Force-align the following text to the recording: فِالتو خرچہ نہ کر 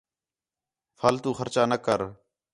فِالتو 0.99 1.29
خرچہ 1.37 1.63
نہ 1.71 1.77
کر 1.85 2.01